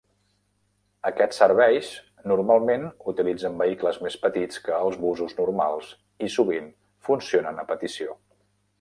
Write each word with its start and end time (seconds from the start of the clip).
Aquests 1.09 1.41
serveis 1.41 1.89
normalment 2.31 2.87
utilitzen 3.13 3.61
vehicles 3.61 4.01
més 4.07 4.17
petits 4.25 4.65
que 4.67 4.81
els 4.87 4.99
busos 5.05 5.39
normals 5.43 5.95
i 6.29 6.35
sovint 6.39 6.75
funcionen 7.11 7.65
a 7.65 7.69
petició. 7.75 8.23